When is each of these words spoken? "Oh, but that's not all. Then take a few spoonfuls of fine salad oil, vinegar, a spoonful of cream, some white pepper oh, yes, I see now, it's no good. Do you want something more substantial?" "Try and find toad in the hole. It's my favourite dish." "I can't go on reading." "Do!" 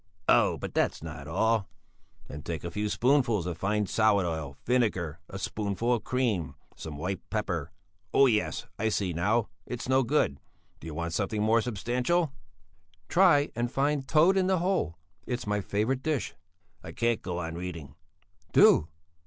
"Oh, 0.27 0.57
but 0.57 0.73
that's 0.73 1.03
not 1.03 1.27
all. 1.27 1.69
Then 2.27 2.41
take 2.41 2.63
a 2.63 2.71
few 2.71 2.89
spoonfuls 2.89 3.45
of 3.45 3.55
fine 3.59 3.85
salad 3.85 4.25
oil, 4.25 4.57
vinegar, 4.65 5.19
a 5.29 5.37
spoonful 5.37 5.93
of 5.93 6.03
cream, 6.03 6.55
some 6.75 6.97
white 6.97 7.21
pepper 7.29 7.71
oh, 8.11 8.25
yes, 8.25 8.65
I 8.79 8.89
see 8.89 9.13
now, 9.13 9.49
it's 9.67 9.87
no 9.87 10.01
good. 10.01 10.39
Do 10.79 10.87
you 10.87 10.95
want 10.95 11.13
something 11.13 11.43
more 11.43 11.61
substantial?" 11.61 12.33
"Try 13.09 13.51
and 13.55 13.71
find 13.71 14.07
toad 14.07 14.37
in 14.37 14.47
the 14.47 14.57
hole. 14.57 14.97
It's 15.27 15.45
my 15.45 15.61
favourite 15.61 16.01
dish." 16.01 16.33
"I 16.83 16.93
can't 16.93 17.21
go 17.21 17.37
on 17.37 17.53
reading." 17.53 17.93
"Do!" 18.53 18.87